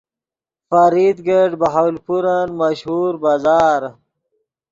[0.69, 3.81] فرید گیٹ بہاولپورن مشہور بازار